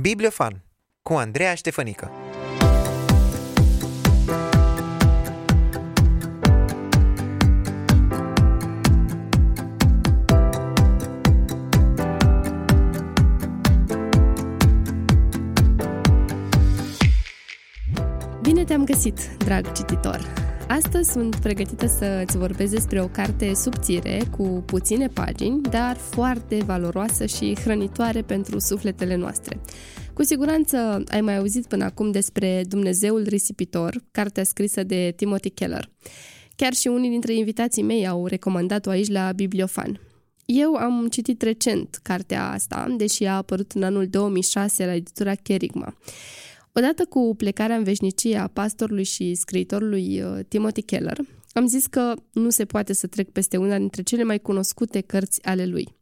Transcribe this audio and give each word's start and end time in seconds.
Bibliofan 0.00 0.64
cu 1.02 1.12
Andreea 1.12 1.54
Ștefănică 1.54 2.10
Bine 18.42 18.64
te-am 18.64 18.84
găsit, 18.84 19.36
drag 19.36 19.72
cititor! 19.72 20.49
Astăzi 20.70 21.10
sunt 21.10 21.36
pregătită 21.36 21.86
să 21.86 22.22
îți 22.26 22.36
vorbesc 22.36 22.72
despre 22.72 23.02
o 23.02 23.08
carte 23.08 23.54
subțire, 23.54 24.22
cu 24.36 24.62
puține 24.66 25.06
pagini, 25.06 25.60
dar 25.62 25.96
foarte 25.96 26.56
valoroasă 26.56 27.26
și 27.26 27.56
hrănitoare 27.62 28.22
pentru 28.22 28.58
sufletele 28.58 29.14
noastre. 29.14 29.60
Cu 30.14 30.22
siguranță 30.22 31.02
ai 31.08 31.20
mai 31.20 31.36
auzit 31.36 31.66
până 31.66 31.84
acum 31.84 32.10
despre 32.10 32.64
Dumnezeul 32.68 33.22
risipitor, 33.28 34.04
cartea 34.10 34.44
scrisă 34.44 34.82
de 34.82 35.12
Timothy 35.16 35.50
Keller. 35.50 35.90
Chiar 36.56 36.72
și 36.72 36.88
unii 36.88 37.10
dintre 37.10 37.34
invitații 37.34 37.82
mei 37.82 38.06
au 38.08 38.26
recomandat-o 38.26 38.90
aici 38.90 39.10
la 39.10 39.32
Bibliofan. 39.32 40.00
Eu 40.44 40.74
am 40.74 41.08
citit 41.08 41.42
recent 41.42 41.98
cartea 42.02 42.50
asta, 42.50 42.94
deși 42.96 43.24
a 43.24 43.36
apărut 43.36 43.72
în 43.72 43.82
anul 43.82 44.06
2006 44.06 44.86
la 44.86 44.94
editura 44.94 45.34
Kerigma. 45.34 45.94
Odată 46.72 47.04
cu 47.04 47.34
plecarea 47.36 47.76
în 47.76 47.82
veșnicie 47.82 48.36
a 48.36 48.46
pastorului 48.46 49.04
și 49.04 49.34
scriitorului 49.34 50.22
uh, 50.22 50.38
Timothy 50.48 50.82
Keller, 50.82 51.18
am 51.52 51.66
zis 51.66 51.86
că 51.86 52.14
nu 52.32 52.50
se 52.50 52.64
poate 52.64 52.92
să 52.92 53.06
trec 53.06 53.30
peste 53.30 53.56
una 53.56 53.78
dintre 53.78 54.02
cele 54.02 54.22
mai 54.22 54.38
cunoscute 54.38 55.00
cărți 55.00 55.44
ale 55.44 55.66
lui. 55.66 55.98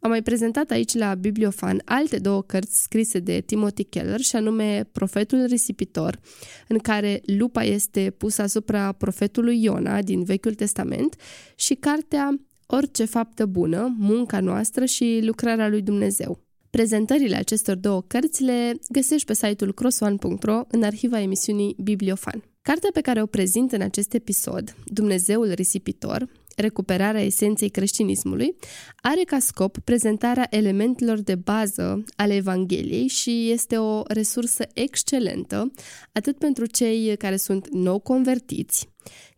Am 0.00 0.10
mai 0.10 0.22
prezentat 0.22 0.70
aici 0.70 0.94
la 0.94 1.14
Bibliofan 1.14 1.82
alte 1.84 2.18
două 2.18 2.42
cărți 2.42 2.82
scrise 2.82 3.18
de 3.18 3.40
Timothy 3.40 3.84
Keller 3.84 4.20
și 4.20 4.36
anume 4.36 4.88
Profetul 4.92 5.44
Risipitor, 5.44 6.20
în 6.68 6.78
care 6.78 7.20
lupa 7.24 7.62
este 7.62 8.14
pusă 8.18 8.42
asupra 8.42 8.92
profetului 8.92 9.62
Iona 9.62 10.02
din 10.02 10.24
Vechiul 10.24 10.54
Testament 10.54 11.16
și 11.54 11.74
cartea 11.74 12.38
Orice 12.66 13.04
faptă 13.04 13.46
bună, 13.46 13.94
munca 13.98 14.40
noastră 14.40 14.84
și 14.84 15.20
lucrarea 15.22 15.68
lui 15.68 15.82
Dumnezeu. 15.82 16.43
Prezentările 16.74 17.36
acestor 17.36 17.76
două 17.76 18.02
cărți 18.06 18.42
le 18.42 18.78
găsești 18.88 19.26
pe 19.26 19.34
site-ul 19.34 19.74
crossone.ro 19.74 20.60
în 20.68 20.82
arhiva 20.82 21.20
emisiunii 21.20 21.76
Bibliofan. 21.82 22.44
Cartea 22.62 22.90
pe 22.92 23.00
care 23.00 23.22
o 23.22 23.26
prezint 23.26 23.72
în 23.72 23.80
acest 23.80 24.14
episod, 24.14 24.76
Dumnezeul 24.84 25.52
risipitor, 25.52 26.28
recuperarea 26.56 27.20
esenței 27.20 27.68
creștinismului, 27.68 28.56
are 28.96 29.20
ca 29.26 29.38
scop 29.38 29.78
prezentarea 29.78 30.46
elementelor 30.50 31.20
de 31.20 31.34
bază 31.34 32.04
ale 32.16 32.34
Evangheliei 32.34 33.06
și 33.06 33.50
este 33.50 33.76
o 33.76 34.02
resursă 34.06 34.64
excelentă 34.72 35.72
atât 36.12 36.38
pentru 36.38 36.66
cei 36.66 37.16
care 37.16 37.36
sunt 37.36 37.68
nou 37.68 37.98
convertiți, 37.98 38.88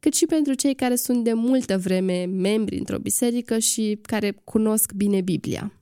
cât 0.00 0.14
și 0.14 0.26
pentru 0.26 0.54
cei 0.54 0.74
care 0.74 0.94
sunt 0.94 1.24
de 1.24 1.32
multă 1.32 1.78
vreme 1.78 2.24
membri 2.24 2.78
într-o 2.78 2.98
biserică 2.98 3.58
și 3.58 3.98
care 4.02 4.40
cunosc 4.44 4.92
bine 4.92 5.20
Biblia. 5.20 5.72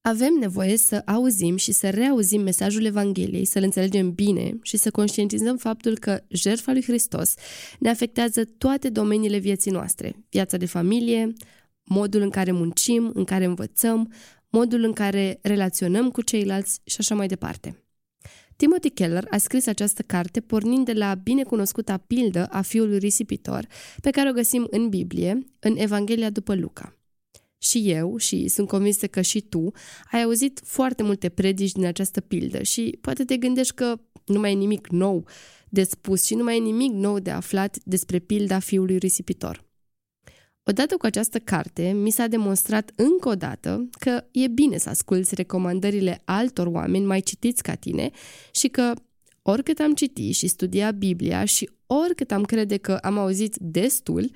Avem 0.00 0.34
nevoie 0.34 0.76
să 0.76 1.02
auzim 1.06 1.56
și 1.56 1.72
să 1.72 1.90
reauzim 1.90 2.40
mesajul 2.40 2.84
Evangheliei, 2.84 3.44
să-l 3.44 3.62
înțelegem 3.62 4.12
bine 4.12 4.58
și 4.62 4.76
să 4.76 4.90
conștientizăm 4.90 5.56
faptul 5.56 5.98
că 5.98 6.20
jertfa 6.28 6.72
lui 6.72 6.82
Hristos 6.82 7.34
ne 7.78 7.88
afectează 7.88 8.44
toate 8.44 8.88
domeniile 8.88 9.38
vieții 9.38 9.70
noastre, 9.70 10.24
viața 10.30 10.56
de 10.56 10.66
familie, 10.66 11.32
modul 11.82 12.20
în 12.20 12.30
care 12.30 12.50
muncim, 12.50 13.10
în 13.14 13.24
care 13.24 13.44
învățăm, 13.44 14.12
modul 14.48 14.82
în 14.82 14.92
care 14.92 15.38
relaționăm 15.42 16.10
cu 16.10 16.22
ceilalți 16.22 16.80
și 16.84 16.96
așa 16.98 17.14
mai 17.14 17.26
departe. 17.26 17.82
Timothy 18.56 18.90
Keller 18.90 19.26
a 19.30 19.36
scris 19.36 19.66
această 19.66 20.02
carte 20.02 20.40
pornind 20.40 20.84
de 20.84 20.92
la 20.92 21.14
binecunoscuta 21.14 21.96
pildă 21.96 22.46
a 22.46 22.60
fiului 22.60 22.98
risipitor 22.98 23.66
pe 24.00 24.10
care 24.10 24.28
o 24.28 24.32
găsim 24.32 24.66
în 24.70 24.88
Biblie, 24.88 25.46
în 25.58 25.76
Evanghelia 25.76 26.30
după 26.30 26.54
Luca 26.54 26.97
și 27.58 27.90
eu, 27.90 28.16
și 28.16 28.48
sunt 28.48 28.68
convinsă 28.68 29.06
că 29.06 29.20
și 29.20 29.40
tu, 29.40 29.70
ai 30.10 30.22
auzit 30.22 30.60
foarte 30.64 31.02
multe 31.02 31.28
predici 31.28 31.72
din 31.72 31.84
această 31.84 32.20
pildă 32.20 32.62
și 32.62 32.98
poate 33.00 33.24
te 33.24 33.36
gândești 33.36 33.74
că 33.74 34.00
nu 34.26 34.38
mai 34.38 34.52
e 34.52 34.54
nimic 34.54 34.86
nou 34.88 35.26
de 35.68 35.82
spus 35.82 36.24
și 36.24 36.34
nu 36.34 36.42
mai 36.42 36.56
e 36.56 36.60
nimic 36.60 36.92
nou 36.92 37.18
de 37.18 37.30
aflat 37.30 37.78
despre 37.84 38.18
pilda 38.18 38.58
fiului 38.58 38.98
risipitor. 38.98 39.66
Odată 40.62 40.96
cu 40.96 41.06
această 41.06 41.38
carte, 41.38 41.92
mi 41.92 42.10
s-a 42.10 42.26
demonstrat 42.26 42.92
încă 42.96 43.28
o 43.28 43.34
dată 43.34 43.88
că 43.98 44.24
e 44.30 44.48
bine 44.48 44.78
să 44.78 44.88
asculți 44.88 45.34
recomandările 45.34 46.22
altor 46.24 46.66
oameni 46.66 47.04
mai 47.04 47.20
citiți 47.20 47.62
ca 47.62 47.74
tine 47.74 48.10
și 48.50 48.68
că 48.68 48.92
oricât 49.42 49.78
am 49.78 49.94
citit 49.94 50.34
și 50.34 50.46
studiat 50.46 50.94
Biblia 50.94 51.44
și 51.44 51.70
oricât 51.86 52.30
am 52.30 52.42
crede 52.42 52.76
că 52.76 52.92
am 52.92 53.18
auzit 53.18 53.56
destul, 53.56 54.30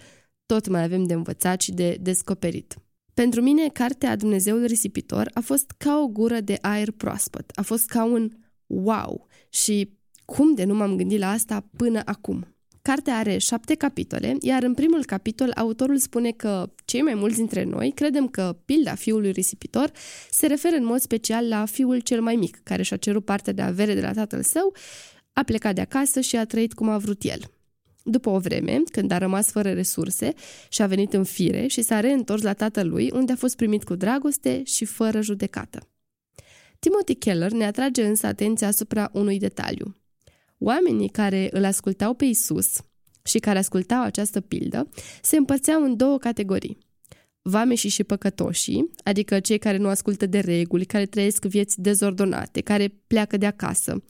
tot 0.46 0.68
mai 0.68 0.82
avem 0.82 1.04
de 1.04 1.14
învățat 1.14 1.60
și 1.60 1.72
de 1.72 1.96
descoperit. 2.00 2.76
Pentru 3.14 3.40
mine, 3.40 3.68
cartea 3.68 4.16
Dumnezeul 4.16 4.64
risipitor 4.64 5.30
a 5.34 5.40
fost 5.40 5.72
ca 5.76 5.98
o 5.98 6.06
gură 6.06 6.40
de 6.40 6.58
aer 6.60 6.90
proaspăt, 6.90 7.50
a 7.54 7.62
fost 7.62 7.88
ca 7.88 8.04
un 8.04 8.30
wow 8.66 9.26
și 9.48 9.96
cum 10.24 10.54
de 10.54 10.64
nu 10.64 10.74
m-am 10.74 10.96
gândit 10.96 11.18
la 11.18 11.30
asta 11.30 11.68
până 11.76 12.02
acum. 12.04 12.46
Cartea 12.82 13.16
are 13.16 13.38
șapte 13.38 13.74
capitole, 13.74 14.36
iar 14.40 14.62
în 14.62 14.74
primul 14.74 15.04
capitol 15.04 15.52
autorul 15.54 15.98
spune 15.98 16.30
că 16.30 16.72
cei 16.84 17.02
mai 17.02 17.14
mulți 17.14 17.36
dintre 17.36 17.64
noi 17.64 17.92
credem 17.94 18.28
că 18.28 18.56
pilda 18.64 18.94
fiului 18.94 19.30
risipitor 19.30 19.90
se 20.30 20.46
referă 20.46 20.76
în 20.76 20.84
mod 20.84 21.00
special 21.00 21.48
la 21.48 21.64
fiul 21.64 22.00
cel 22.00 22.20
mai 22.20 22.36
mic, 22.36 22.60
care 22.62 22.82
și-a 22.82 22.96
cerut 22.96 23.24
partea 23.24 23.52
de 23.52 23.62
avere 23.62 23.94
de 23.94 24.00
la 24.00 24.12
tatăl 24.12 24.42
său, 24.42 24.74
a 25.32 25.42
plecat 25.42 25.74
de 25.74 25.80
acasă 25.80 26.20
și 26.20 26.36
a 26.36 26.44
trăit 26.44 26.72
cum 26.72 26.88
a 26.88 26.98
vrut 26.98 27.22
el. 27.22 27.40
După 28.04 28.30
o 28.30 28.38
vreme, 28.38 28.82
când 28.90 29.10
a 29.10 29.18
rămas 29.18 29.50
fără 29.50 29.72
resurse 29.72 30.32
și 30.68 30.82
a 30.82 30.86
venit 30.86 31.12
în 31.12 31.24
fire 31.24 31.66
și 31.66 31.82
s-a 31.82 32.00
reîntors 32.00 32.42
la 32.42 32.52
tatălui, 32.52 33.10
unde 33.12 33.32
a 33.32 33.36
fost 33.36 33.56
primit 33.56 33.84
cu 33.84 33.94
dragoste 33.94 34.62
și 34.64 34.84
fără 34.84 35.20
judecată. 35.20 35.88
Timothy 36.78 37.14
Keller 37.14 37.50
ne 37.50 37.64
atrage 37.64 38.06
însă 38.06 38.26
atenția 38.26 38.66
asupra 38.66 39.10
unui 39.12 39.38
detaliu. 39.38 39.96
Oamenii 40.58 41.08
care 41.08 41.48
îl 41.52 41.64
ascultau 41.64 42.14
pe 42.14 42.24
Isus 42.24 42.80
și 43.24 43.38
care 43.38 43.58
ascultau 43.58 44.02
această 44.02 44.40
pildă 44.40 44.88
se 45.22 45.36
împărțeau 45.36 45.82
în 45.82 45.96
două 45.96 46.18
categorii– 46.18 46.78
vameșii 47.42 47.88
și 47.88 48.04
păcătoșii, 48.04 48.90
adică 49.04 49.40
cei 49.40 49.58
care 49.58 49.76
nu 49.76 49.88
ascultă 49.88 50.26
de 50.26 50.38
reguli, 50.38 50.84
care 50.84 51.06
trăiesc 51.06 51.44
vieți 51.44 51.80
dezordonate, 51.80 52.60
care 52.60 53.02
pleacă 53.06 53.36
de 53.36 53.46
acasă, 53.46 54.04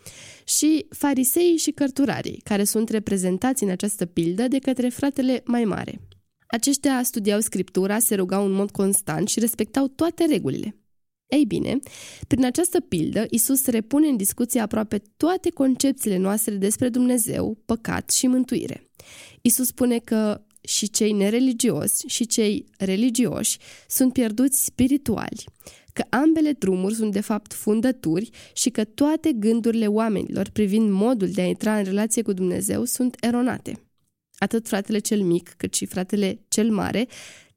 și 0.44 0.86
fariseii 0.90 1.56
și 1.56 1.70
cărturarii, 1.70 2.40
care 2.44 2.64
sunt 2.64 2.88
reprezentați 2.88 3.62
în 3.62 3.70
această 3.70 4.06
pildă 4.06 4.48
de 4.48 4.58
către 4.58 4.88
fratele 4.88 5.42
mai 5.44 5.64
mare. 5.64 6.00
Aceștia 6.46 7.02
studiau 7.02 7.40
scriptura, 7.40 7.98
se 7.98 8.14
rugau 8.14 8.44
în 8.44 8.52
mod 8.52 8.70
constant 8.70 9.28
și 9.28 9.40
respectau 9.40 9.88
toate 9.88 10.24
regulile. 10.24 10.76
Ei 11.26 11.44
bine, 11.44 11.78
prin 12.26 12.44
această 12.44 12.80
pildă, 12.80 13.26
Isus 13.30 13.66
repune 13.66 14.08
în 14.08 14.16
discuție 14.16 14.60
aproape 14.60 15.02
toate 15.16 15.50
concepțiile 15.50 16.16
noastre 16.16 16.54
despre 16.54 16.88
Dumnezeu, 16.88 17.62
păcat 17.64 18.10
și 18.10 18.26
mântuire. 18.26 18.90
Isus 19.42 19.66
spune 19.66 19.98
că 19.98 20.44
și 20.62 20.90
cei 20.90 21.12
nereligioși 21.12 22.06
și 22.06 22.26
cei 22.26 22.66
religioși 22.78 23.58
sunt 23.88 24.12
pierduți 24.12 24.64
spirituali, 24.64 25.44
că 25.92 26.04
ambele 26.08 26.52
drumuri 26.52 26.94
sunt 26.94 27.12
de 27.12 27.20
fapt 27.20 27.52
fundături 27.52 28.30
și 28.52 28.70
că 28.70 28.84
toate 28.84 29.32
gândurile 29.32 29.86
oamenilor 29.86 30.48
privind 30.48 30.90
modul 30.90 31.30
de 31.30 31.40
a 31.40 31.46
intra 31.46 31.76
în 31.76 31.84
relație 31.84 32.22
cu 32.22 32.32
Dumnezeu 32.32 32.84
sunt 32.84 33.16
eronate. 33.20 33.82
Atât 34.38 34.68
fratele 34.68 34.98
cel 34.98 35.22
mic 35.22 35.54
cât 35.56 35.74
și 35.74 35.86
fratele 35.86 36.44
cel 36.48 36.70
mare 36.70 37.08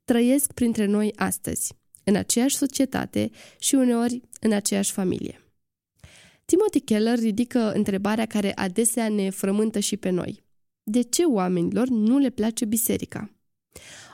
trăiesc 0.03 0.51
printre 0.51 0.85
noi 0.85 1.13
astăzi, 1.15 1.73
în 2.03 2.15
aceeași 2.15 2.55
societate 2.55 3.29
și 3.59 3.75
uneori 3.75 4.21
în 4.39 4.51
aceeași 4.51 4.91
familie. 4.91 5.39
Timothy 6.45 6.79
Keller 6.79 7.19
ridică 7.19 7.71
întrebarea 7.71 8.25
care 8.25 8.53
adesea 8.55 9.09
ne 9.09 9.29
frământă 9.29 9.79
și 9.79 9.97
pe 9.97 10.09
noi 10.09 10.44
de 10.87 11.01
ce 11.01 11.23
oamenilor 11.23 11.87
nu 11.87 12.17
le 12.17 12.29
place 12.29 12.65
biserica. 12.65 13.29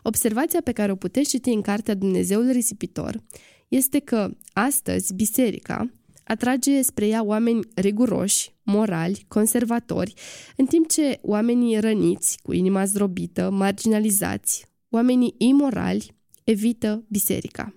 Observația 0.04 0.62
pe 0.62 0.72
care 0.72 0.92
o 0.92 0.96
puteți 0.96 1.30
citi 1.30 1.50
în 1.50 1.62
cartea 1.62 1.94
Dumnezeul 1.94 2.50
risipitor 2.50 3.24
este 3.68 4.00
că 4.00 4.32
astăzi 4.54 5.14
biserica 5.14 5.92
atrage 6.24 6.82
spre 6.82 7.08
ea 7.08 7.24
oameni 7.24 7.68
riguroși, 7.76 8.52
morali, 8.64 9.26
conservatori, 9.28 10.14
în 10.58 10.66
timp 10.66 10.90
ce 10.90 11.20
oamenii 11.22 11.80
răniți, 11.80 12.40
cu 12.44 12.54
inima 12.54 12.86
zdrobită, 12.86 13.50
marginalizați, 13.50 14.66
oamenii 14.90 15.36
imorali, 15.38 16.16
evită 16.44 17.06
biserica. 17.08 17.76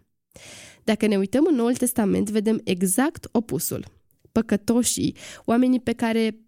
Dacă 0.84 1.06
ne 1.06 1.16
uităm 1.16 1.46
în 1.48 1.54
Noul 1.54 1.74
Testament, 1.74 2.30
vedem 2.30 2.60
exact 2.64 3.28
opusul. 3.32 3.84
Păcătoșii, 4.32 5.16
oamenii 5.44 5.80
pe 5.80 5.92
care 5.92 6.43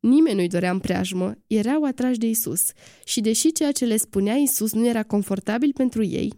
Nimeni 0.00 0.36
nu-i 0.36 0.48
dorea 0.48 0.70
în 0.70 0.78
preajmă, 0.78 1.34
erau 1.46 1.82
atrași 1.82 2.18
de 2.18 2.26
Isus 2.26 2.62
și 3.04 3.20
deși 3.20 3.52
ceea 3.52 3.72
ce 3.72 3.84
le 3.84 3.96
spunea 3.96 4.34
Isus 4.34 4.72
nu 4.72 4.86
era 4.86 5.02
confortabil 5.02 5.72
pentru 5.72 6.04
ei, 6.04 6.32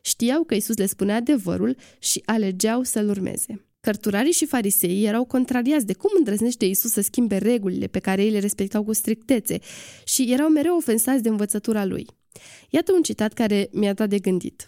știau 0.00 0.44
că 0.44 0.54
Isus 0.54 0.76
le 0.76 0.86
spunea 0.86 1.16
adevărul 1.16 1.76
și 1.98 2.22
alegeau 2.24 2.82
să-l 2.82 3.08
urmeze. 3.08 3.62
Cărturarii 3.80 4.32
și 4.32 4.46
fariseii 4.46 5.04
erau 5.04 5.24
contrariați 5.24 5.86
de 5.86 5.92
cum 5.92 6.10
îndrăznește 6.16 6.64
Isus 6.64 6.90
să 6.90 7.00
schimbe 7.00 7.36
regulile 7.36 7.86
pe 7.86 7.98
care 7.98 8.22
ei 8.22 8.30
le 8.30 8.38
respectau 8.38 8.84
cu 8.84 8.92
strictețe 8.92 9.58
și 10.04 10.32
erau 10.32 10.48
mereu 10.48 10.76
ofensați 10.76 11.22
de 11.22 11.28
învățătura 11.28 11.84
lui. 11.84 12.06
Iată 12.70 12.92
un 12.92 13.02
citat 13.02 13.32
care 13.32 13.68
mi-a 13.72 13.92
dat 13.92 14.08
de 14.08 14.18
gândit. 14.18 14.64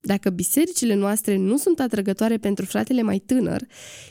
Dacă 0.00 0.30
bisericile 0.30 0.94
noastre 0.94 1.36
nu 1.36 1.56
sunt 1.56 1.80
atrăgătoare 1.80 2.38
pentru 2.38 2.64
fratele 2.64 3.02
mai 3.02 3.18
tânăr, 3.18 3.66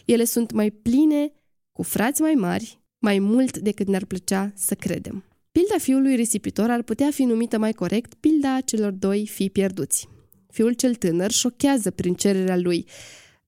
ele 0.05 0.23
sunt 0.23 0.51
mai 0.51 0.71
pline 0.71 1.33
cu 1.71 1.83
frați 1.83 2.21
mai 2.21 2.33
mari, 2.33 2.79
mai 3.05 3.19
mult 3.19 3.57
decât 3.57 3.87
ne-ar 3.87 4.05
plăcea 4.05 4.51
să 4.55 4.75
credem. 4.75 5.23
Pilda 5.51 5.75
fiului 5.77 6.15
risipitor 6.15 6.69
ar 6.69 6.81
putea 6.81 7.09
fi 7.11 7.23
numită 7.23 7.57
mai 7.57 7.73
corect 7.73 8.13
pilda 8.13 8.61
celor 8.65 8.91
doi 8.91 9.27
fii 9.27 9.49
pierduți. 9.49 10.07
Fiul 10.47 10.73
cel 10.73 10.95
tânăr 10.95 11.31
șochează 11.31 11.91
prin 11.91 12.13
cererea 12.13 12.57
lui. 12.57 12.87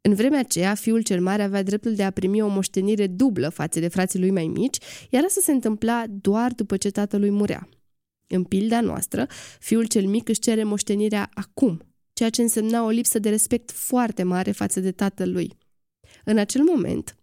În 0.01 0.13
vremea 0.13 0.39
aceea, 0.39 0.75
fiul 0.75 1.01
cel 1.01 1.21
mare 1.21 1.43
avea 1.43 1.63
dreptul 1.63 1.95
de 1.95 2.03
a 2.03 2.11
primi 2.11 2.41
o 2.41 2.47
moștenire 2.47 3.07
dublă 3.07 3.49
față 3.49 3.79
de 3.79 3.87
frații 3.87 4.19
lui 4.19 4.31
mai 4.31 4.47
mici, 4.47 4.77
iar 5.09 5.23
asta 5.23 5.39
se 5.43 5.51
întâmpla 5.51 6.05
doar 6.07 6.51
după 6.51 6.77
ce 6.77 6.89
tatălui 6.89 7.29
murea. 7.29 7.69
În 8.27 8.43
pilda 8.43 8.81
noastră, 8.81 9.27
fiul 9.59 9.85
cel 9.85 10.05
mic 10.05 10.29
își 10.29 10.39
cere 10.39 10.63
moștenirea 10.63 11.29
acum, 11.33 11.81
ceea 12.13 12.29
ce 12.29 12.41
însemna 12.41 12.83
o 12.83 12.89
lipsă 12.89 13.19
de 13.19 13.29
respect 13.29 13.71
foarte 13.71 14.23
mare 14.23 14.51
față 14.51 14.79
de 14.79 14.91
tatăl 14.91 15.31
lui. 15.31 15.57
În 16.25 16.37
acel 16.37 16.61
moment, 16.63 17.15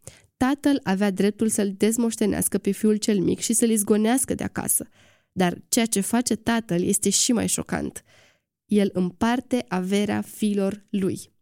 tatăl 0.44 0.81
avea 0.82 1.11
dreptul 1.11 1.49
să-l 1.49 1.73
dezmoștenească 1.76 2.58
pe 2.58 2.70
fiul 2.70 2.96
cel 2.96 3.19
mic 3.19 3.38
și 3.38 3.52
să-l 3.52 3.70
izgonească 3.70 4.35
de 4.35 4.44
acasă. 4.44 4.88
Dar 5.32 5.58
ceea 5.69 5.87
ce 5.87 6.00
face 6.00 6.35
tatăl 6.37 6.82
este 6.82 7.11
și 7.11 7.32
mai 7.32 7.49
șocant. 7.49 8.02
El 8.67 8.91
împarte 8.93 9.64
averea 9.69 10.20
fiilor 10.20 10.85
lui. 10.91 11.32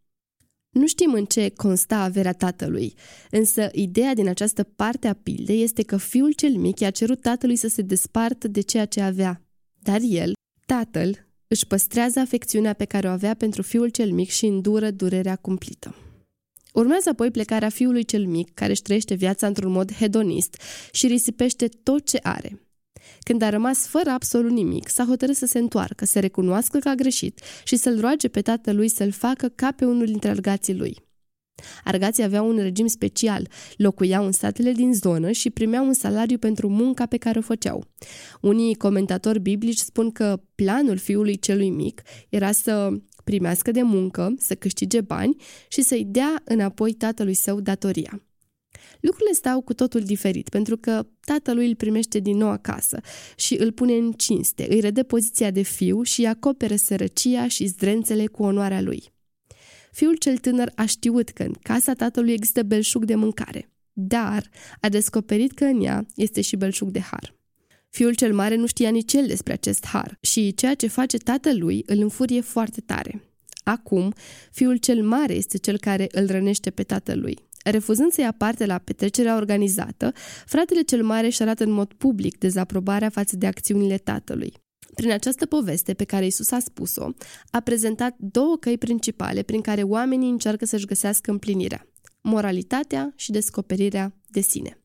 Nu 0.71 0.87
știm 0.87 1.13
în 1.13 1.25
ce 1.25 1.49
consta 1.49 1.99
averea 1.99 2.33
tatălui, 2.33 2.95
însă 3.31 3.69
ideea 3.73 4.15
din 4.15 4.29
această 4.29 4.63
parte 4.63 5.09
a 5.09 5.13
pildei 5.13 5.63
este 5.63 5.83
că 5.83 5.97
fiul 5.97 6.33
cel 6.33 6.53
mic 6.57 6.81
i-a 6.81 6.91
cerut 6.91 7.21
tatălui 7.21 7.57
să 7.57 7.69
se 7.69 7.83
despartă 7.83 8.49
de 8.49 8.61
ceea 8.61 8.85
ce 8.85 9.01
avea. 9.01 9.43
Dar 9.79 10.01
el, 10.03 10.33
tatăl, 10.67 11.27
își 11.49 11.67
păstrează 11.67 12.19
afecțiunea 12.19 12.73
pe 12.73 12.85
care 12.85 13.09
o 13.09 13.11
avea 13.11 13.35
pentru 13.35 13.63
fiul 13.63 13.89
cel 13.89 14.11
mic 14.11 14.29
și 14.29 14.47
îndură 14.47 14.91
durerea 14.91 15.37
cumplită. 15.37 15.95
Urmează 16.73 17.09
apoi 17.09 17.31
plecarea 17.31 17.69
fiului 17.69 18.05
cel 18.05 18.27
mic, 18.27 18.55
care 18.55 18.71
își 18.71 18.83
trăiește 18.83 19.15
viața 19.15 19.47
într-un 19.47 19.73
mod 19.73 19.93
hedonist 19.93 20.61
și 20.93 21.07
risipește 21.07 21.69
tot 21.83 22.07
ce 22.07 22.19
are. 22.23 22.67
Când 23.21 23.43
a 23.43 23.49
rămas 23.49 23.87
fără 23.87 24.11
absolut 24.11 24.51
nimic, 24.51 24.89
s-a 24.89 25.05
hotărât 25.05 25.37
să 25.37 25.47
se 25.47 25.59
întoarcă, 25.59 26.05
să 26.05 26.21
recunoască 26.21 26.79
că 26.79 26.89
a 26.89 26.95
greșit 26.95 27.41
și 27.65 27.77
să-l 27.77 28.01
roage 28.01 28.29
pe 28.29 28.41
tatălui 28.41 28.89
să-l 28.89 29.11
facă 29.11 29.49
ca 29.49 29.73
pe 29.73 29.85
unul 29.85 30.07
dintre 30.07 30.31
argații 30.31 30.77
lui. 30.77 30.97
Argații 31.85 32.23
aveau 32.23 32.49
un 32.49 32.57
regim 32.57 32.87
special, 32.87 33.49
locuiau 33.77 34.25
în 34.25 34.33
statele 34.33 34.73
din 34.73 34.95
zonă 34.95 35.31
și 35.31 35.51
primeau 35.51 35.87
un 35.87 35.93
salariu 35.93 36.39
pentru 36.39 36.69
munca 36.69 37.07
pe 37.07 37.17
care 37.17 37.39
o 37.39 37.43
făceau. 37.43 37.85
Unii 38.41 38.75
comentatori 38.75 39.41
biblici 39.41 39.79
spun 39.79 40.11
că 40.11 40.43
planul 40.55 40.97
fiului 40.97 41.39
celui 41.39 41.71
mic 41.71 42.03
era 42.29 42.53
să 42.53 42.91
primească 43.25 43.71
de 43.71 43.83
muncă, 43.83 44.35
să 44.39 44.55
câștige 44.55 45.01
bani 45.01 45.37
și 45.69 45.83
să-i 45.83 46.05
dea 46.05 46.43
înapoi 46.45 46.93
tatălui 46.93 47.35
său 47.35 47.61
datoria. 47.61 48.23
Lucrurile 49.01 49.35
stau 49.35 49.61
cu 49.61 49.75
totul 49.75 50.01
diferit, 50.01 50.49
pentru 50.49 50.77
că 50.77 51.07
tatălui 51.21 51.69
îl 51.69 51.75
primește 51.75 52.19
din 52.19 52.37
nou 52.37 52.49
acasă 52.49 53.01
și 53.37 53.55
îl 53.55 53.73
pune 53.73 53.93
în 53.93 54.13
cinste, 54.13 54.67
îi 54.69 54.81
redă 54.81 55.03
poziția 55.03 55.51
de 55.51 55.63
fiu 55.63 56.03
și 56.03 56.21
îi 56.21 56.27
acoperă 56.27 56.77
sărăcia 56.77 57.49
și 57.49 57.67
zdrențele 57.67 58.27
cu 58.27 58.43
onoarea 58.43 58.81
lui. 58.81 59.13
Fiul 59.93 60.17
cel 60.17 60.39
tânăr 60.39 60.73
a 60.75 60.85
știut 60.85 61.29
că 61.29 61.43
în 61.43 61.53
casa 61.63 61.93
tatălui 61.93 62.33
există 62.33 62.63
belșug 62.63 63.05
de 63.05 63.15
mâncare, 63.15 63.71
dar 63.93 64.51
a 64.81 64.89
descoperit 64.89 65.53
că 65.53 65.65
în 65.65 65.83
ea 65.83 66.07
este 66.15 66.41
și 66.41 66.57
belșug 66.57 66.91
de 66.91 67.01
har. 67.01 67.35
Fiul 67.95 68.15
cel 68.15 68.35
mare 68.35 68.55
nu 68.55 68.67
știa 68.67 68.91
nici 68.91 69.13
el 69.13 69.27
despre 69.27 69.53
acest 69.53 69.87
har 69.87 70.19
și 70.21 70.55
ceea 70.55 70.75
ce 70.75 70.87
face 70.87 71.17
tatălui 71.17 71.83
îl 71.87 71.99
înfurie 71.99 72.41
foarte 72.41 72.81
tare. 72.81 73.23
Acum, 73.65 74.15
fiul 74.53 74.77
cel 74.77 75.03
mare 75.03 75.35
este 75.35 75.59
cel 75.59 75.79
care 75.79 76.07
îl 76.11 76.27
rănește 76.27 76.71
pe 76.71 76.83
tatălui. 76.83 77.39
Refuzând 77.65 78.13
să 78.13 78.21
ia 78.21 78.33
parte 78.33 78.67
la 78.67 78.79
petrecerea 78.79 79.37
organizată, 79.37 80.13
fratele 80.47 80.83
cel 80.83 81.05
mare 81.05 81.27
își 81.27 81.43
arată 81.43 81.65
în 81.65 81.71
mod 81.71 81.93
public 81.93 82.39
dezaprobarea 82.39 83.09
față 83.09 83.37
de 83.37 83.47
acțiunile 83.47 83.99
tatălui. 83.99 84.53
Prin 84.95 85.11
această 85.11 85.47
poveste 85.47 85.95
pe 85.95 86.05
care 86.05 86.27
Isus 86.27 86.51
a 86.51 86.59
spus-o, 86.59 87.09
a 87.51 87.61
prezentat 87.61 88.15
două 88.19 88.57
căi 88.57 88.79
principale 88.79 89.43
prin 89.43 89.61
care 89.61 89.83
oamenii 89.83 90.31
încearcă 90.31 90.65
să-și 90.65 90.87
găsească 90.87 91.31
împlinirea. 91.31 91.87
Moralitatea 92.21 93.13
și 93.17 93.31
descoperirea 93.31 94.15
de 94.29 94.41
sine. 94.41 94.77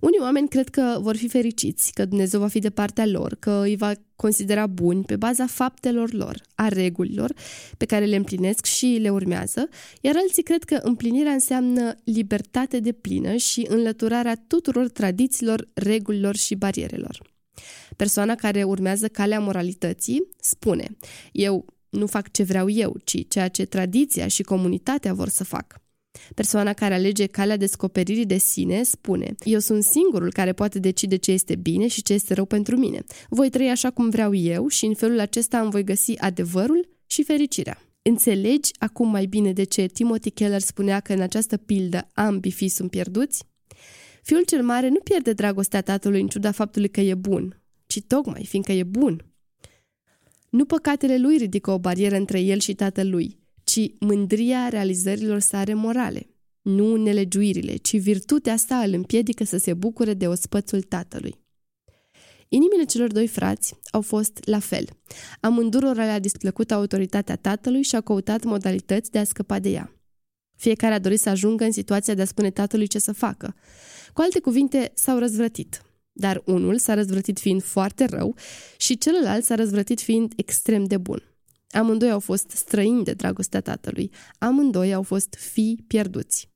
Unii 0.00 0.18
oameni 0.20 0.48
cred 0.48 0.68
că 0.68 0.98
vor 1.00 1.16
fi 1.16 1.28
fericiți, 1.28 1.92
că 1.92 2.04
Dumnezeu 2.04 2.40
va 2.40 2.48
fi 2.48 2.58
de 2.58 2.70
partea 2.70 3.06
lor, 3.06 3.36
că 3.38 3.60
îi 3.64 3.76
va 3.76 3.92
considera 4.16 4.66
buni 4.66 5.04
pe 5.04 5.16
baza 5.16 5.46
faptelor 5.46 6.12
lor, 6.12 6.42
a 6.54 6.68
regulilor 6.68 7.34
pe 7.76 7.84
care 7.84 8.04
le 8.04 8.16
împlinesc 8.16 8.64
și 8.64 8.98
le 9.00 9.10
urmează, 9.10 9.68
iar 10.00 10.14
alții 10.16 10.42
cred 10.42 10.64
că 10.64 10.78
împlinirea 10.82 11.32
înseamnă 11.32 11.94
libertate 12.04 12.80
de 12.80 12.92
plină 12.92 13.36
și 13.36 13.66
înlăturarea 13.68 14.44
tuturor 14.46 14.88
tradițiilor, 14.88 15.68
regulilor 15.74 16.36
și 16.36 16.54
barierelor. 16.54 17.22
Persoana 17.96 18.34
care 18.34 18.62
urmează 18.62 19.08
calea 19.08 19.40
moralității 19.40 20.28
spune, 20.40 20.96
eu 21.32 21.64
nu 21.88 22.06
fac 22.06 22.30
ce 22.30 22.42
vreau 22.42 22.68
eu, 22.68 22.96
ci 23.04 23.28
ceea 23.28 23.48
ce 23.48 23.64
tradiția 23.64 24.26
și 24.26 24.42
comunitatea 24.42 25.12
vor 25.14 25.28
să 25.28 25.44
fac. 25.44 25.80
Persoana 26.34 26.72
care 26.72 26.94
alege 26.94 27.26
calea 27.26 27.56
descoperirii 27.56 28.26
de 28.26 28.38
sine 28.38 28.82
spune 28.82 29.34
Eu 29.42 29.58
sunt 29.58 29.84
singurul 29.84 30.32
care 30.32 30.52
poate 30.52 30.78
decide 30.78 31.16
ce 31.16 31.32
este 31.32 31.56
bine 31.56 31.86
și 31.86 32.02
ce 32.02 32.12
este 32.12 32.34
rău 32.34 32.44
pentru 32.44 32.76
mine. 32.76 33.04
Voi 33.28 33.50
trăi 33.50 33.70
așa 33.70 33.90
cum 33.90 34.10
vreau 34.10 34.34
eu 34.34 34.68
și 34.68 34.84
în 34.84 34.94
felul 34.94 35.20
acesta 35.20 35.60
îmi 35.60 35.70
voi 35.70 35.84
găsi 35.84 36.18
adevărul 36.18 36.88
și 37.06 37.22
fericirea. 37.22 37.82
Înțelegi 38.02 38.70
acum 38.78 39.10
mai 39.10 39.26
bine 39.26 39.52
de 39.52 39.64
ce 39.64 39.86
Timothy 39.86 40.30
Keller 40.30 40.60
spunea 40.60 41.00
că 41.00 41.12
în 41.12 41.20
această 41.20 41.56
pildă 41.56 42.08
ambii 42.12 42.50
fii 42.50 42.68
sunt 42.68 42.90
pierduți? 42.90 43.44
Fiul 44.22 44.44
cel 44.44 44.62
mare 44.62 44.88
nu 44.88 45.00
pierde 45.00 45.32
dragostea 45.32 45.80
tatălui 45.82 46.20
în 46.20 46.28
ciuda 46.28 46.50
faptului 46.50 46.88
că 46.88 47.00
e 47.00 47.14
bun, 47.14 47.62
ci 47.86 48.00
tocmai 48.06 48.44
fiindcă 48.44 48.72
e 48.72 48.82
bun. 48.82 49.24
Nu 50.50 50.64
păcatele 50.64 51.18
lui 51.18 51.36
ridică 51.36 51.70
o 51.70 51.78
barieră 51.78 52.16
între 52.16 52.40
el 52.40 52.58
și 52.58 52.74
tatălui, 52.74 53.37
ci 53.78 53.94
mândria 53.98 54.68
realizărilor 54.68 55.40
sale 55.40 55.74
morale. 55.74 56.26
Nu 56.62 56.96
nelegiuirile, 56.96 57.76
ci 57.76 57.98
virtutea 57.98 58.56
sa 58.56 58.76
îl 58.76 58.92
împiedică 58.92 59.44
să 59.44 59.56
se 59.56 59.74
bucure 59.74 60.14
de 60.14 60.28
ospățul 60.28 60.82
tatălui. 60.82 61.34
Inimile 62.48 62.84
celor 62.84 63.12
doi 63.12 63.26
frați 63.26 63.74
au 63.90 64.00
fost 64.00 64.38
la 64.44 64.58
fel. 64.58 64.88
Amândurora 65.40 66.04
le-a 66.04 66.18
displăcut 66.18 66.70
autoritatea 66.70 67.36
tatălui 67.36 67.82
și 67.82 67.94
au 67.94 68.00
căutat 68.00 68.44
modalități 68.44 69.10
de 69.10 69.18
a 69.18 69.24
scăpa 69.24 69.58
de 69.58 69.68
ea. 69.68 69.92
Fiecare 70.56 70.94
a 70.94 70.98
dorit 70.98 71.20
să 71.20 71.28
ajungă 71.28 71.64
în 71.64 71.72
situația 71.72 72.14
de 72.14 72.22
a 72.22 72.24
spune 72.24 72.50
tatălui 72.50 72.86
ce 72.86 72.98
să 72.98 73.12
facă. 73.12 73.54
Cu 74.12 74.20
alte 74.20 74.40
cuvinte, 74.40 74.92
s-au 74.94 75.18
răzvrătit. 75.18 75.82
Dar 76.12 76.42
unul 76.46 76.78
s-a 76.78 76.94
răzvrătit 76.94 77.38
fiind 77.38 77.62
foarte 77.62 78.04
rău 78.04 78.34
și 78.76 78.98
celălalt 78.98 79.44
s-a 79.44 79.54
răzvrătit 79.54 80.00
fiind 80.00 80.32
extrem 80.36 80.84
de 80.84 80.96
bun. 80.96 81.27
Amândoi 81.70 82.10
au 82.10 82.20
fost 82.20 82.50
străini 82.50 83.04
de 83.04 83.12
dragostea 83.12 83.60
tatălui. 83.60 84.10
Amândoi 84.38 84.94
au 84.94 85.02
fost 85.02 85.34
fii 85.38 85.84
pierduți. 85.86 86.50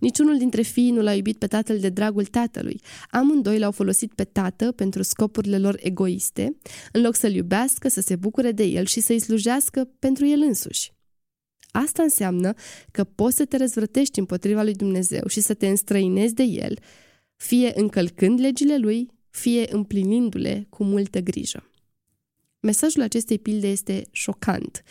Niciunul 0.00 0.38
dintre 0.38 0.62
fii 0.62 0.90
nu 0.90 1.02
l-a 1.02 1.14
iubit 1.14 1.38
pe 1.38 1.46
tatăl 1.46 1.78
de 1.78 1.88
dragul 1.88 2.24
tatălui. 2.24 2.80
Amândoi 3.10 3.58
l-au 3.58 3.70
folosit 3.70 4.12
pe 4.14 4.24
tată 4.24 4.72
pentru 4.72 5.02
scopurile 5.02 5.58
lor 5.58 5.78
egoiste, 5.82 6.56
în 6.92 7.02
loc 7.02 7.14
să-l 7.14 7.34
iubească, 7.34 7.88
să 7.88 8.00
se 8.00 8.16
bucure 8.16 8.52
de 8.52 8.64
el 8.64 8.84
și 8.84 9.00
să-i 9.00 9.20
slujească 9.20 9.88
pentru 9.98 10.26
el 10.26 10.40
însuși. 10.40 10.94
Asta 11.70 12.02
înseamnă 12.02 12.54
că 12.90 13.04
poți 13.04 13.36
să 13.36 13.44
te 13.44 13.56
răzvrătești 13.56 14.18
împotriva 14.18 14.62
lui 14.62 14.74
Dumnezeu 14.74 15.26
și 15.26 15.40
să 15.40 15.54
te 15.54 15.68
înstrăinezi 15.68 16.34
de 16.34 16.42
el, 16.42 16.78
fie 17.36 17.72
încălcând 17.74 18.40
legile 18.40 18.76
lui, 18.76 19.10
fie 19.30 19.72
împlinindu-le 19.72 20.66
cu 20.68 20.84
multă 20.84 21.20
grijă. 21.20 21.70
Mesajul 22.66 23.02
acestei 23.02 23.38
pilde 23.38 23.68
este 23.68 24.06
șocant. 24.10 24.82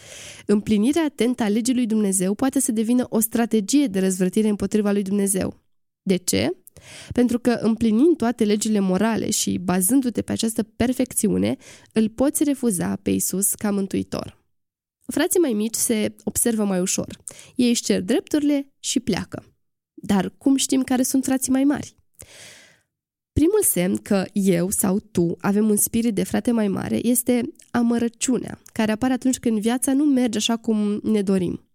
Împlinirea 0.46 1.04
atentă 1.04 1.44
a 1.44 1.48
legii 1.48 1.74
lui 1.74 1.86
Dumnezeu 1.86 2.34
poate 2.34 2.60
să 2.60 2.72
devină 2.72 3.06
o 3.10 3.20
strategie 3.20 3.88
de 3.88 4.00
răzvrătire 4.00 4.48
împotriva 4.48 4.92
lui 4.92 5.04
Dumnezeu. 5.04 5.64
De 6.02 6.16
ce? 6.16 6.58
Pentru 7.12 7.40
că 7.40 7.52
împlinind 7.52 8.18
toate 8.18 8.44
legile 8.44 8.80
morale 8.80 9.30
și 9.30 9.58
bazându-te 9.58 10.22
pe 10.22 10.32
această 10.32 10.64
perfecțiune, 10.64 11.56
îl 11.94 12.10
poți 12.10 12.44
refuza 12.44 12.96
pe 12.96 13.10
Isus 13.10 13.54
ca 13.54 13.72
mântuitor. 13.72 14.44
Frații 15.06 15.40
mai 15.40 15.54
mici 15.54 15.76
se 15.76 16.16
observă 16.24 16.64
mai 16.64 16.80
ușor. 16.80 17.24
Ei 17.56 17.70
își 17.70 17.84
cer 17.84 18.02
drepturile 18.02 18.74
și 18.80 19.00
pleacă. 19.00 19.56
Dar 19.94 20.30
cum 20.38 20.56
știm 20.56 20.84
care 20.84 21.04
sunt 21.04 21.24
frații 21.24 21.52
mai 21.52 21.64
mari? 21.64 21.96
Primul 23.40 23.64
semn 23.64 23.96
că 23.96 24.26
eu 24.34 24.70
sau 24.70 25.00
tu 25.00 25.36
avem 25.40 25.70
un 25.70 25.76
spirit 25.76 26.16
de 26.16 26.24
frate 26.24 26.52
mai 26.52 26.68
mare 26.68 27.08
este 27.08 27.42
amărăciunea, 27.72 28.62
care 28.74 28.92
apare 28.92 29.14
atunci 29.14 29.40
când 29.40 29.60
viața 29.60 29.94
nu 29.94 30.04
merge 30.04 30.38
așa 30.38 30.58
cum 30.58 31.00
ne 31.04 31.22
dorim. 31.22 31.70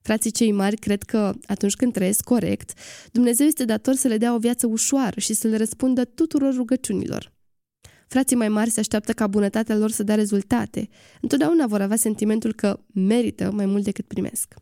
Frații 0.00 0.30
cei 0.30 0.52
mari 0.52 0.76
cred 0.76 1.02
că, 1.02 1.34
atunci 1.46 1.74
când 1.74 1.92
trăiesc 1.92 2.24
corect, 2.24 2.72
Dumnezeu 3.12 3.46
este 3.46 3.64
dator 3.64 3.94
să 3.94 4.08
le 4.08 4.16
dea 4.16 4.34
o 4.34 4.38
viață 4.38 4.66
ușoară 4.66 5.20
și 5.20 5.34
să 5.34 5.48
le 5.48 5.56
răspundă 5.56 6.04
tuturor 6.04 6.54
rugăciunilor. 6.54 7.32
Frații 8.08 8.36
mai 8.36 8.48
mari 8.48 8.70
se 8.70 8.80
așteaptă 8.80 9.12
ca 9.12 9.26
bunătatea 9.26 9.76
lor 9.76 9.90
să 9.90 10.02
dea 10.02 10.14
rezultate. 10.14 10.88
Întotdeauna 11.20 11.66
vor 11.66 11.80
avea 11.80 11.96
sentimentul 11.96 12.52
că 12.54 12.80
merită 12.92 13.50
mai 13.52 13.66
mult 13.66 13.84
decât 13.84 14.06
primesc. 14.06 14.54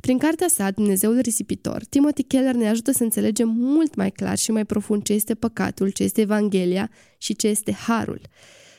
Prin 0.00 0.18
cartea 0.18 0.48
sa, 0.48 0.70
Dumnezeul 0.70 1.18
risipitor, 1.18 1.84
Timothy 1.84 2.22
Keller 2.22 2.54
ne 2.54 2.68
ajută 2.68 2.92
să 2.92 3.02
înțelegem 3.02 3.48
mult 3.48 3.94
mai 3.94 4.10
clar 4.10 4.38
și 4.38 4.50
mai 4.50 4.64
profund 4.64 5.02
ce 5.02 5.12
este 5.12 5.34
păcatul, 5.34 5.90
ce 5.90 6.02
este 6.02 6.20
Evanghelia 6.20 6.90
și 7.18 7.36
ce 7.36 7.46
este 7.46 7.72
harul. 7.72 8.20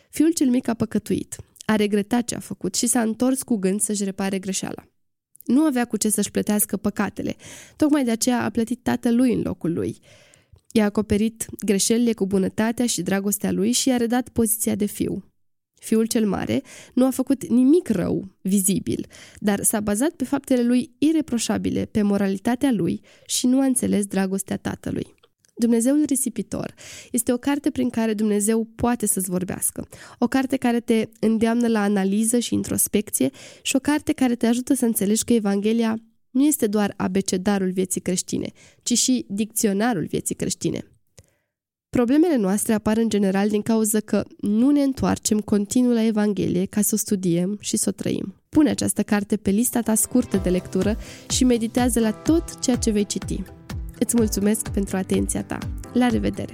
Fiul 0.10 0.32
cel 0.34 0.48
mic 0.48 0.68
a 0.68 0.74
păcătuit, 0.74 1.36
a 1.66 1.76
regretat 1.76 2.26
ce 2.26 2.36
a 2.36 2.40
făcut 2.40 2.76
și 2.76 2.88
s-a 2.88 3.02
întors 3.02 3.44
cu 3.44 3.56
gând 3.56 3.82
să-și 3.82 4.04
repare 4.04 4.40
greșeala. 4.40 4.88
Nu 5.46 5.62
avea 5.62 5.86
cu 5.86 5.98
ce 5.98 6.10
să-și 6.10 6.32
plătească 6.32 6.78
păcatele, 6.78 7.36
tocmai 7.76 8.04
de 8.04 8.12
aceea 8.12 8.44
a 8.44 8.50
plătit 8.50 8.84
tatălui 8.84 9.34
în 9.34 9.42
locul 9.42 9.74
lui. 9.74 10.00
I-a 10.72 10.86
acoperit 10.86 11.46
greșelile 11.66 12.14
cu 12.14 12.26
bunătatea 12.26 12.86
și 12.86 13.02
dragostea 13.02 13.52
lui 13.52 13.72
și 13.72 13.88
i-a 13.88 13.98
redat 13.98 14.30
poziția 14.30 14.76
de 14.76 14.86
fiu. 14.86 15.29
Fiul 15.80 16.06
cel 16.06 16.28
mare 16.28 16.62
nu 16.94 17.06
a 17.06 17.10
făcut 17.10 17.48
nimic 17.48 17.90
rău, 17.90 18.28
vizibil, 18.42 19.08
dar 19.40 19.64
s-a 19.64 19.80
bazat 19.80 20.12
pe 20.12 20.24
faptele 20.24 20.64
lui 20.64 20.92
ireproșabile, 20.98 21.86
pe 21.86 22.02
moralitatea 22.02 22.72
lui 22.72 23.02
și 23.26 23.48
nu 23.48 23.60
a 23.60 23.66
înțeles 23.66 24.06
dragostea 24.06 24.58
tatălui. 24.58 25.18
Dumnezeul 25.56 26.04
risipitor 26.06 26.74
este 27.12 27.34
o 27.34 27.38
carte 27.38 27.70
prin 27.70 27.90
care 27.90 28.14
Dumnezeu 28.14 28.68
poate 28.76 29.06
să-ți 29.06 29.30
vorbească. 29.30 29.88
O 30.20 30.28
carte 30.28 30.58
care 30.58 30.80
te 30.80 31.08
îndeamnă 31.20 31.68
la 31.68 31.82
analiză 31.82 32.40
și 32.40 32.54
introspecție 32.54 33.30
și 33.62 33.76
o 33.76 33.80
carte 33.80 34.14
care 34.14 34.36
te 34.36 34.48
ajută 34.48 34.74
să 34.74 34.86
înțelegi 34.86 35.24
că 35.24 35.34
Evanghelia 35.34 35.98
nu 36.30 36.46
este 36.46 36.68
doar 36.68 36.94
abecedarul 36.98 37.72
vieții 37.72 38.02
creștine, 38.02 38.52
ci 38.84 38.98
și 38.98 39.26
dicționarul 39.30 40.06
vieții 40.06 40.36
creștine. 40.36 40.99
Problemele 41.90 42.36
noastre 42.36 42.74
apar 42.74 42.98
în 42.98 43.10
general 43.10 43.50
din 43.50 43.62
cauza 43.62 44.00
că 44.00 44.24
nu 44.40 44.70
ne 44.70 44.82
întoarcem 44.82 45.40
continuu 45.40 45.94
la 45.94 46.04
Evanghelie 46.04 46.66
ca 46.66 46.82
să 46.82 46.92
o 46.94 46.98
studiem 46.98 47.58
și 47.62 47.78
să 47.78 47.90
o 47.90 47.92
trăim. 47.92 48.36
Pune 48.50 48.70
această 48.70 49.04
carte 49.04 49.38
pe 49.38 49.50
lista 49.50 49.82
ta 49.82 49.96
scurtă 49.96 50.40
de 50.44 50.50
lectură 50.50 50.98
și 51.30 51.44
meditează 51.44 52.00
la 52.00 52.12
tot 52.12 52.60
ceea 52.60 52.76
ce 52.76 52.92
vei 52.92 53.06
citi. 53.06 53.44
Îți 54.00 54.16
mulțumesc 54.16 54.70
pentru 54.70 54.98
atenția 54.98 55.44
ta. 55.44 55.58
La 55.94 56.08
revedere! 56.08 56.54